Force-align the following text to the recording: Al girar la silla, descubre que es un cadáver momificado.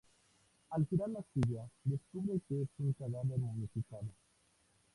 Al 0.77 0.85
girar 0.93 1.09
la 1.15 1.21
silla, 1.31 1.67
descubre 1.83 2.39
que 2.47 2.63
es 2.63 2.67
un 2.79 2.91
cadáver 2.93 3.37
momificado. 3.37 4.09